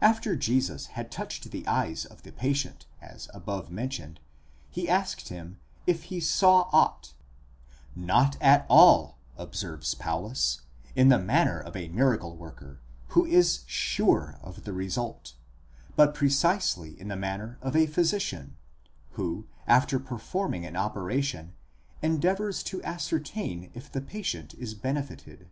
After 0.00 0.36
Jesus 0.36 0.86
had 0.96 1.10
touched 1.12 1.50
the 1.50 1.66
eyes 1.66 2.06
of 2.06 2.22
the 2.22 2.32
patient 2.32 2.86
as 3.02 3.28
above 3.34 3.70
mentioned, 3.70 4.18
he 4.70 4.88
asked 4.88 5.28
him 5.28 5.58
if 5.86 6.04
he 6.04 6.18
saw 6.18 6.70
aught; 6.72 7.12
not 7.94 8.38
at 8.40 8.64
all, 8.70 9.18
observes 9.36 9.94
Paulus, 9.94 10.62
in 10.96 11.10
the 11.10 11.18
manner 11.18 11.60
of 11.60 11.76
a 11.76 11.88
miracle 11.88 12.34
worker, 12.38 12.80
who 13.08 13.26
is 13.26 13.60
sure 13.66 14.38
of 14.42 14.64
the 14.64 14.72
result, 14.72 15.34
but 15.94 16.14
precisely 16.14 16.98
in 16.98 17.08
the 17.08 17.14
manner 17.16 17.58
of 17.60 17.76
a 17.76 17.84
physician, 17.86 18.56
who 19.10 19.46
after 19.66 19.98
performing 20.00 20.64
an 20.64 20.74
operation 20.74 21.52
endeavours 22.00 22.62
to 22.62 22.82
ascertain 22.82 23.70
if 23.74 23.92
the 23.92 24.00
patient 24.00 24.54
is 24.54 24.72
benefited. 24.72 25.50